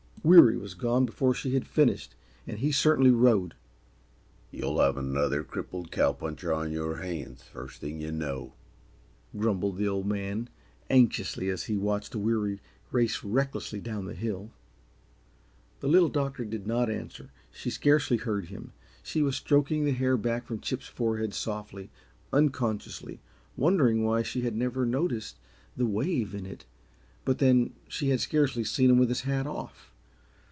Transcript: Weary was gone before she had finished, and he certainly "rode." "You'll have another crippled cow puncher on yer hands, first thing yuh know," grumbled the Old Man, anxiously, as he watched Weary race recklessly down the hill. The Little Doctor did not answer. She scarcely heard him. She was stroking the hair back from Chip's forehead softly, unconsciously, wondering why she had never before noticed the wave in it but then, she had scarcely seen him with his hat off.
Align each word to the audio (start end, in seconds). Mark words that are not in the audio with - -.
Weary 0.23 0.55
was 0.55 0.75
gone 0.75 1.07
before 1.07 1.33
she 1.33 1.55
had 1.55 1.65
finished, 1.65 2.13
and 2.45 2.59
he 2.59 2.71
certainly 2.71 3.09
"rode." 3.09 3.55
"You'll 4.51 4.79
have 4.79 4.95
another 4.95 5.43
crippled 5.43 5.89
cow 5.91 6.13
puncher 6.13 6.53
on 6.53 6.71
yer 6.71 6.97
hands, 6.97 7.41
first 7.41 7.81
thing 7.81 7.99
yuh 7.99 8.11
know," 8.11 8.53
grumbled 9.35 9.77
the 9.77 9.87
Old 9.87 10.05
Man, 10.05 10.47
anxiously, 10.91 11.49
as 11.49 11.63
he 11.63 11.75
watched 11.75 12.15
Weary 12.15 12.59
race 12.91 13.23
recklessly 13.23 13.81
down 13.81 14.05
the 14.05 14.13
hill. 14.13 14.51
The 15.79 15.87
Little 15.87 16.07
Doctor 16.07 16.45
did 16.45 16.67
not 16.67 16.87
answer. 16.87 17.31
She 17.49 17.71
scarcely 17.71 18.17
heard 18.17 18.45
him. 18.49 18.73
She 19.01 19.23
was 19.23 19.35
stroking 19.37 19.85
the 19.85 19.91
hair 19.91 20.17
back 20.17 20.45
from 20.45 20.59
Chip's 20.61 20.85
forehead 20.87 21.33
softly, 21.33 21.89
unconsciously, 22.31 23.21
wondering 23.57 24.03
why 24.03 24.21
she 24.21 24.41
had 24.41 24.55
never 24.55 24.85
before 24.85 25.01
noticed 25.01 25.39
the 25.75 25.87
wave 25.87 26.35
in 26.35 26.45
it 26.45 26.65
but 27.25 27.39
then, 27.39 27.73
she 27.87 28.09
had 28.09 28.19
scarcely 28.19 28.63
seen 28.63 28.91
him 28.91 28.99
with 28.99 29.09
his 29.09 29.21
hat 29.21 29.47
off. 29.47 29.87